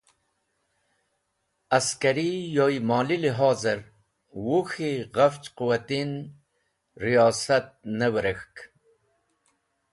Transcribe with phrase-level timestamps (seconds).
[1.77, 3.79] Askari yoy Moli Lihozer
[4.45, 6.11] Wuk̃hi ghafch Quwatin
[7.01, 8.55] riyasat ne wirek̃hk.